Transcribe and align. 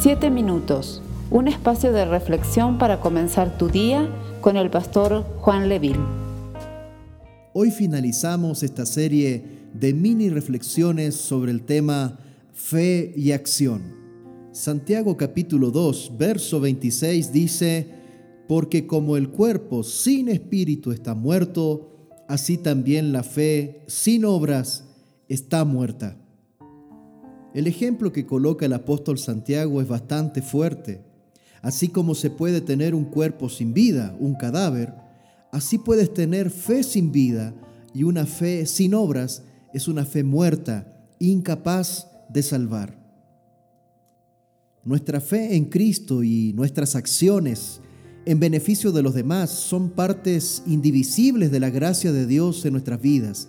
Siete 0.00 0.30
minutos, 0.30 1.02
un 1.28 1.48
espacio 1.48 1.90
de 1.90 2.04
reflexión 2.04 2.78
para 2.78 3.00
comenzar 3.00 3.58
tu 3.58 3.68
día 3.68 4.08
con 4.40 4.56
el 4.56 4.70
pastor 4.70 5.24
Juan 5.40 5.68
Leville. 5.68 5.98
Hoy 7.52 7.72
finalizamos 7.72 8.62
esta 8.62 8.86
serie 8.86 9.42
de 9.74 9.92
mini 9.94 10.28
reflexiones 10.28 11.16
sobre 11.16 11.50
el 11.50 11.62
tema 11.62 12.16
fe 12.52 13.12
y 13.16 13.32
acción. 13.32 13.92
Santiago 14.52 15.16
capítulo 15.16 15.72
2, 15.72 16.12
verso 16.16 16.60
26 16.60 17.32
dice, 17.32 17.88
porque 18.46 18.86
como 18.86 19.16
el 19.16 19.30
cuerpo 19.30 19.82
sin 19.82 20.28
espíritu 20.28 20.92
está 20.92 21.16
muerto, 21.16 21.90
así 22.28 22.56
también 22.56 23.10
la 23.12 23.24
fe 23.24 23.82
sin 23.88 24.24
obras 24.24 24.84
está 25.28 25.64
muerta. 25.64 26.16
El 27.54 27.66
ejemplo 27.66 28.12
que 28.12 28.26
coloca 28.26 28.66
el 28.66 28.72
apóstol 28.72 29.18
Santiago 29.18 29.80
es 29.80 29.88
bastante 29.88 30.42
fuerte. 30.42 31.02
Así 31.62 31.88
como 31.88 32.14
se 32.14 32.30
puede 32.30 32.60
tener 32.60 32.94
un 32.94 33.04
cuerpo 33.04 33.48
sin 33.48 33.72
vida, 33.72 34.16
un 34.20 34.34
cadáver, 34.34 34.94
así 35.50 35.78
puedes 35.78 36.12
tener 36.12 36.50
fe 36.50 36.82
sin 36.82 37.10
vida 37.10 37.54
y 37.94 38.04
una 38.04 38.26
fe 38.26 38.66
sin 38.66 38.94
obras 38.94 39.42
es 39.72 39.88
una 39.88 40.04
fe 40.04 40.22
muerta, 40.22 41.06
incapaz 41.18 42.08
de 42.28 42.42
salvar. 42.42 42.98
Nuestra 44.84 45.20
fe 45.20 45.56
en 45.56 45.64
Cristo 45.66 46.22
y 46.22 46.52
nuestras 46.54 46.94
acciones 46.94 47.80
en 48.24 48.40
beneficio 48.40 48.92
de 48.92 49.02
los 49.02 49.14
demás 49.14 49.50
son 49.50 49.90
partes 49.90 50.62
indivisibles 50.66 51.50
de 51.50 51.60
la 51.60 51.70
gracia 51.70 52.12
de 52.12 52.26
Dios 52.26 52.64
en 52.64 52.72
nuestras 52.72 53.00
vidas. 53.00 53.48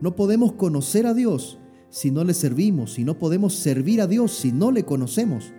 No 0.00 0.14
podemos 0.14 0.52
conocer 0.52 1.06
a 1.06 1.14
Dios 1.14 1.58
si 1.94 2.10
no 2.10 2.24
le 2.24 2.34
servimos 2.34 2.98
y 2.98 3.04
no 3.04 3.20
podemos 3.20 3.54
servir 3.54 4.00
a 4.00 4.08
Dios 4.08 4.32
si 4.32 4.50
no 4.50 4.72
le 4.72 4.82
conocemos. 4.84 5.52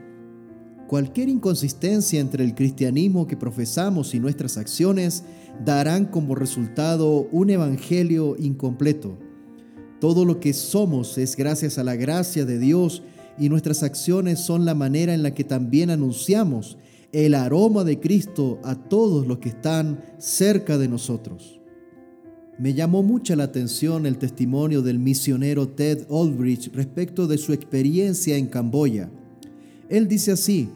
Cualquier 0.90 1.30
inconsistencia 1.30 2.20
entre 2.20 2.44
el 2.44 2.56
cristianismo 2.56 3.26
que 3.26 3.38
profesamos 3.38 4.14
y 4.14 4.20
nuestras 4.20 4.58
acciones 4.58 5.24
darán 5.64 6.04
como 6.04 6.36
resultado 6.36 7.30
un 7.32 7.52
evangelio 7.52 8.36
incompleto. 8.38 9.18
Todo 10.02 10.26
lo 10.26 10.42
que 10.42 10.52
somos 10.52 11.18
es 11.18 11.38
gracias 11.38 11.78
a 11.78 11.86
la 11.86 11.96
gracia 11.96 12.44
de 12.44 12.60
Dios 12.60 13.02
y 13.40 13.48
nuestras 13.48 13.82
acciones 13.82 14.42
son 14.42 14.66
la 14.66 14.76
manera 14.76 15.14
en 15.14 15.24
la 15.24 15.34
que 15.34 15.46
también 15.46 15.90
anunciamos 15.90 16.78
el 17.14 17.34
aroma 17.34 17.86
de 17.86 18.02
Cristo 18.02 18.60
a 18.66 18.76
todos 18.76 19.26
los 19.26 19.38
que 19.38 19.50
están 19.50 20.04
cerca 20.18 20.78
de 20.78 20.90
nosotros. 20.90 21.62
Me 22.58 22.74
llamó 22.74 23.04
mucha 23.04 23.36
la 23.36 23.44
atención 23.44 24.06
el 24.06 24.18
testimonio 24.18 24.82
del 24.82 24.98
misionero 24.98 25.68
Ted 25.68 26.08
Aldrich 26.10 26.72
respecto 26.74 27.28
de 27.28 27.38
su 27.38 27.52
experiencia 27.52 28.38
en 28.38 28.48
Camboya. 28.48 29.10
Él 29.90 30.08
dice 30.08 30.32
así, 30.32 30.70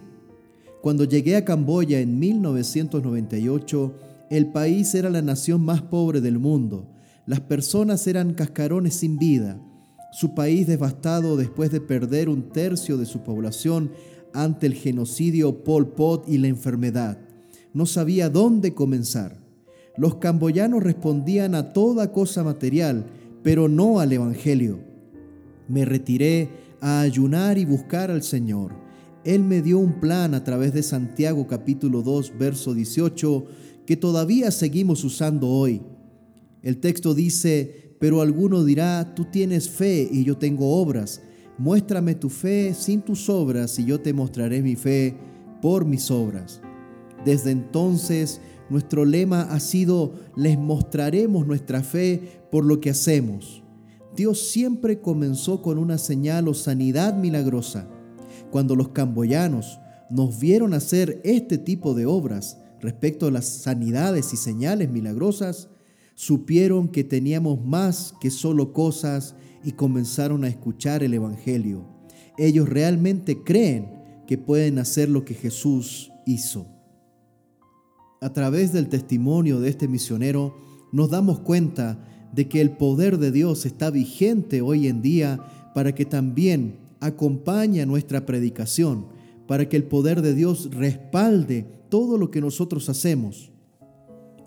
cuando 0.81 1.05
llegué 1.05 1.37
a 1.37 1.45
Camboya 1.45 2.01
en 2.01 2.19
1998, 2.19 3.93
el 4.29 4.47
país 4.47 4.93
era 4.93 5.09
la 5.09 5.21
nación 5.21 5.61
más 5.61 5.81
pobre 5.81 6.19
del 6.19 6.37
mundo. 6.37 6.85
Las 7.25 7.39
personas 7.39 8.05
eran 8.07 8.33
cascarones 8.33 8.95
sin 8.95 9.17
vida. 9.17 9.61
Su 10.11 10.35
país 10.35 10.67
devastado 10.67 11.37
después 11.37 11.71
de 11.71 11.79
perder 11.79 12.27
un 12.27 12.49
tercio 12.49 12.97
de 12.97 13.05
su 13.05 13.21
población 13.21 13.91
ante 14.33 14.67
el 14.67 14.73
genocidio 14.73 15.63
Pol 15.63 15.93
Pot 15.93 16.27
y 16.27 16.39
la 16.39 16.47
enfermedad. 16.47 17.19
No 17.73 17.85
sabía 17.85 18.29
dónde 18.29 18.73
comenzar. 18.73 19.48
Los 19.99 20.15
camboyanos 20.15 20.81
respondían 20.81 21.55
a 21.55 21.73
toda 21.73 22.13
cosa 22.13 22.41
material, 22.41 23.07
pero 23.43 23.67
no 23.67 23.99
al 23.99 24.13
Evangelio. 24.13 24.79
Me 25.67 25.83
retiré 25.83 26.47
a 26.79 27.01
ayunar 27.01 27.57
y 27.57 27.65
buscar 27.65 28.09
al 28.09 28.23
Señor. 28.23 28.71
Él 29.25 29.43
me 29.43 29.61
dio 29.61 29.77
un 29.77 29.99
plan 29.99 30.35
a 30.35 30.45
través 30.45 30.73
de 30.73 30.83
Santiago 30.83 31.47
capítulo 31.47 32.01
2, 32.01 32.31
verso 32.39 32.73
18, 32.73 33.45
que 33.85 33.97
todavía 33.97 34.51
seguimos 34.51 35.03
usando 35.03 35.49
hoy. 35.49 35.81
El 36.61 36.77
texto 36.77 37.13
dice, 37.13 37.97
pero 37.99 38.21
alguno 38.21 38.63
dirá, 38.63 39.13
tú 39.15 39.25
tienes 39.25 39.69
fe 39.69 40.07
y 40.09 40.23
yo 40.23 40.37
tengo 40.37 40.79
obras. 40.79 41.21
Muéstrame 41.57 42.15
tu 42.15 42.29
fe 42.29 42.73
sin 42.73 43.01
tus 43.01 43.27
obras 43.27 43.77
y 43.79 43.83
yo 43.83 43.99
te 43.99 44.13
mostraré 44.13 44.61
mi 44.61 44.77
fe 44.77 45.17
por 45.61 45.83
mis 45.83 46.09
obras. 46.09 46.61
Desde 47.25 47.51
entonces 47.51 48.39
nuestro 48.69 49.03
lema 49.03 49.41
ha 49.41 49.59
sido, 49.59 50.13
les 50.35 50.57
mostraremos 50.57 51.47
nuestra 51.47 51.83
fe 51.83 52.41
por 52.51 52.65
lo 52.65 52.79
que 52.79 52.91
hacemos. 52.91 53.63
Dios 54.15 54.49
siempre 54.49 55.01
comenzó 55.01 55.61
con 55.61 55.77
una 55.77 55.97
señal 55.97 56.47
o 56.47 56.53
sanidad 56.53 57.15
milagrosa. 57.15 57.87
Cuando 58.51 58.75
los 58.75 58.89
camboyanos 58.89 59.79
nos 60.09 60.39
vieron 60.39 60.73
hacer 60.73 61.21
este 61.23 61.57
tipo 61.57 61.93
de 61.93 62.05
obras 62.05 62.57
respecto 62.79 63.27
a 63.27 63.31
las 63.31 63.45
sanidades 63.45 64.33
y 64.33 64.37
señales 64.37 64.89
milagrosas, 64.89 65.69
supieron 66.15 66.89
que 66.89 67.03
teníamos 67.03 67.63
más 67.63 68.13
que 68.19 68.29
solo 68.29 68.73
cosas 68.73 69.35
y 69.63 69.73
comenzaron 69.73 70.43
a 70.43 70.47
escuchar 70.47 71.03
el 71.03 71.13
Evangelio. 71.13 71.85
Ellos 72.37 72.69
realmente 72.69 73.43
creen 73.43 74.23
que 74.27 74.37
pueden 74.37 74.79
hacer 74.79 75.09
lo 75.09 75.25
que 75.25 75.33
Jesús 75.33 76.11
hizo 76.25 76.78
a 78.21 78.33
través 78.33 78.73
del 78.73 78.89
testimonio 78.89 79.59
de 79.59 79.69
este 79.69 79.87
misionero, 79.87 80.55
nos 80.91 81.09
damos 81.09 81.39
cuenta 81.39 82.03
de 82.33 82.47
que 82.47 82.61
el 82.61 82.71
poder 82.71 83.17
de 83.17 83.31
Dios 83.31 83.65
está 83.65 83.89
vigente 83.89 84.61
hoy 84.61 84.87
en 84.87 85.01
día 85.01 85.39
para 85.73 85.95
que 85.95 86.05
también 86.05 86.79
acompañe 86.99 87.85
nuestra 87.85 88.25
predicación, 88.25 89.07
para 89.47 89.69
que 89.69 89.77
el 89.77 89.85
poder 89.85 90.21
de 90.21 90.35
Dios 90.35 90.69
respalde 90.71 91.65
todo 91.89 92.17
lo 92.17 92.29
que 92.29 92.41
nosotros 92.41 92.89
hacemos. 92.89 93.51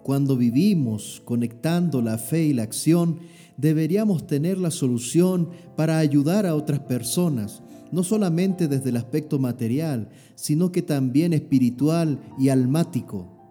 Cuando 0.03 0.37
vivimos 0.37 1.22
conectando 1.25 2.03
la 2.03 2.19
fe 2.19 2.44
y 2.44 2.53
la 2.53 2.65
acción, 2.65 3.19
deberíamos 3.56 4.27
tener 4.27 4.59
la 4.59 4.71
solución 4.71 5.50
para 5.77 5.99
ayudar 5.99 6.47
a 6.47 6.54
otras 6.54 6.81
personas, 6.81 7.62
no 7.91 8.03
solamente 8.03 8.69
desde 8.69 8.91
el 8.91 8.97
aspecto 8.97 9.39
material, 9.39 10.09
sino 10.34 10.72
que 10.72 10.83
también 10.83 11.33
espiritual 11.33 12.21
y 12.39 12.49
almático. 12.49 13.41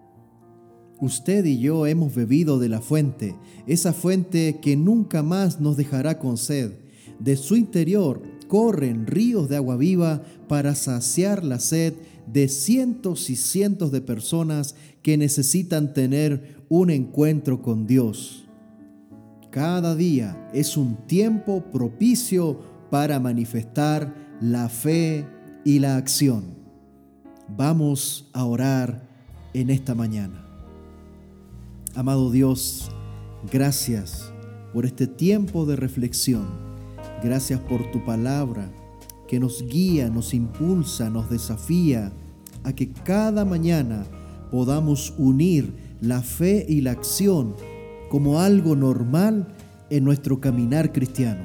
Usted 1.02 1.46
y 1.46 1.58
yo 1.58 1.88
hemos 1.88 2.14
bebido 2.14 2.60
de 2.60 2.70
la 2.70 2.80
fuente, 2.80 3.36
esa 3.66 3.92
fuente 3.92 4.60
que 4.62 4.78
nunca 4.78 5.24
más 5.24 5.60
nos 5.60 5.76
dejará 5.76 6.20
con 6.20 6.38
sed. 6.38 6.74
De 7.20 7.36
su 7.38 7.56
interior 7.56 8.22
corren 8.48 9.08
ríos 9.08 9.50
de 9.50 9.56
agua 9.56 9.78
viva 9.78 10.22
para 10.48 10.76
saciar 10.76 11.44
la 11.44 11.60
sed 11.60 11.96
de 12.32 12.48
cientos 12.48 13.32
y 13.32 13.36
cientos 13.36 13.92
de 13.92 14.02
personas 14.02 14.76
que 15.02 15.18
necesitan 15.18 15.96
tener 15.96 16.64
un 16.70 16.92
encuentro 16.92 17.64
con 17.64 17.88
Dios. 17.88 18.48
Cada 19.50 19.96
día 19.96 20.50
es 20.54 20.78
un 20.78 21.08
tiempo 21.08 21.64
propicio 21.72 22.60
para 22.92 23.20
manifestar 23.20 24.14
la 24.40 24.70
fe 24.70 25.26
y 25.66 25.80
la 25.80 25.98
acción. 25.98 26.44
Vamos 27.58 28.30
a 28.34 28.46
orar 28.46 29.10
en 29.56 29.72
esta 29.72 29.96
mañana. 29.96 30.51
Amado 31.94 32.32
Dios, 32.32 32.90
gracias 33.52 34.32
por 34.74 34.86
este 34.86 35.08
tiempo 35.08 35.66
de 35.66 35.76
reflexión. 35.76 36.48
Gracias 37.22 37.60
por 37.60 37.92
tu 37.92 38.06
palabra 38.06 38.72
que 39.28 39.42
nos 39.42 39.68
guía, 39.68 40.10
nos 40.10 40.34
impulsa, 40.34 41.10
nos 41.10 41.30
desafía 41.30 42.14
a 42.64 42.72
que 42.74 42.94
cada 42.94 43.44
mañana 43.44 44.06
podamos 44.52 45.14
unir 45.18 45.74
la 46.00 46.22
fe 46.22 46.66
y 46.70 46.80
la 46.80 46.92
acción 46.92 47.56
como 48.10 48.40
algo 48.40 48.78
normal 48.78 49.54
en 49.90 50.06
nuestro 50.06 50.40
caminar 50.40 50.94
cristiano. 50.94 51.44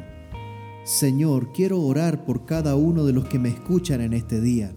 Señor, 0.85 1.53
quiero 1.53 1.81
orar 1.81 2.25
por 2.25 2.47
cada 2.47 2.77
uno 2.77 3.05
de 3.05 3.13
los 3.13 3.25
que 3.25 3.41
me 3.41 3.49
escuchan 3.49 4.01
en 4.01 4.13
este 4.13 4.41
día, 4.41 4.73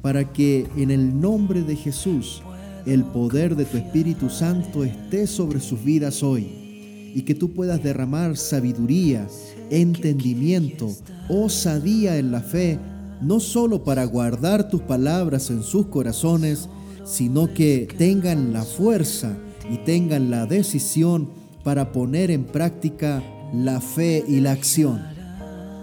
para 0.00 0.32
que 0.32 0.66
en 0.78 0.90
el 0.90 1.20
nombre 1.20 1.60
de 1.60 1.76
Jesús 1.76 2.42
el 2.86 3.04
poder 3.04 3.56
de 3.56 3.64
tu 3.64 3.76
Espíritu 3.76 4.28
Santo 4.28 4.84
esté 4.84 5.26
sobre 5.26 5.60
sus 5.60 5.82
vidas 5.82 6.22
hoy 6.22 7.12
y 7.14 7.22
que 7.22 7.34
tú 7.34 7.52
puedas 7.52 7.82
derramar 7.82 8.36
sabiduría, 8.36 9.26
entendimiento, 9.70 10.90
osadía 11.28 12.18
en 12.18 12.32
la 12.32 12.40
fe, 12.40 12.78
no 13.22 13.40
solo 13.40 13.84
para 13.84 14.04
guardar 14.04 14.68
tus 14.68 14.82
palabras 14.82 15.50
en 15.50 15.62
sus 15.62 15.86
corazones, 15.86 16.68
sino 17.04 17.52
que 17.54 17.88
tengan 17.96 18.52
la 18.52 18.62
fuerza 18.64 19.36
y 19.70 19.78
tengan 19.78 20.30
la 20.30 20.46
decisión 20.46 21.30
para 21.62 21.92
poner 21.92 22.30
en 22.30 22.44
práctica 22.44 23.22
la 23.54 23.80
fe 23.80 24.24
y 24.26 24.40
la 24.40 24.52
acción. 24.52 25.00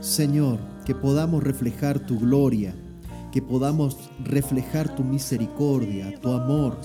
Señor, 0.02 0.60
que 0.86 0.94
podamos 0.94 1.44
reflejar 1.44 2.00
tu 2.00 2.20
gloria 2.20 2.76
que 3.32 3.42
podamos 3.42 3.98
reflejar 4.24 4.96
tu 4.96 5.04
misericordia, 5.04 6.20
tu 6.20 6.30
amor, 6.30 6.78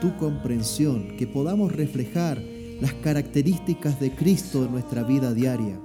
tu 0.00 0.16
comprensión, 0.16 1.16
que 1.16 1.26
podamos 1.26 1.72
reflejar 1.72 2.40
las 2.80 2.94
características 2.94 3.98
de 4.00 4.12
Cristo 4.12 4.64
en 4.64 4.72
nuestra 4.72 5.02
vida 5.02 5.34
diaria, 5.34 5.80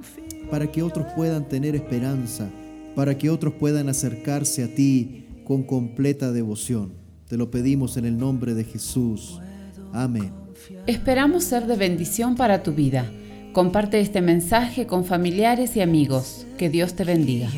para 0.50 0.72
que 0.72 0.84
otros 0.84 1.08
puedan 1.16 1.50
tener 1.50 1.76
esperanza, 1.76 2.50
para 2.96 3.18
que 3.18 3.30
otros 3.30 3.54
puedan 3.56 3.90
acercarse 3.90 4.64
a 4.64 4.76
ti 4.76 5.26
con 5.44 5.64
completa 5.64 6.32
devoción. 6.32 6.94
Te 7.28 7.38
lo 7.38 7.50
pedimos 7.50 7.98
en 7.98 8.06
el 8.06 8.18
nombre 8.18 8.54
de 8.54 8.64
Jesús. 8.64 9.40
Amén. 9.92 10.32
Esperamos 10.86 11.44
ser 11.44 11.66
de 11.66 11.76
bendición 11.76 12.36
para 12.36 12.62
tu 12.62 12.74
vida. 12.74 13.12
Comparte 13.54 14.00
este 14.00 14.22
mensaje 14.22 14.86
con 14.88 15.06
familiares 15.06 15.76
y 15.76 15.82
amigos. 15.82 16.46
Que 16.58 16.70
Dios 16.70 16.96
te 16.96 17.04
bendiga. 17.04 17.50